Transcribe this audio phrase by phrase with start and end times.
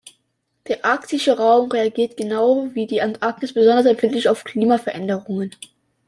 [0.67, 5.51] Der arktische Raum reagiert genau wie die Antarktis besonders empfindlich auf Klimaveränderungen.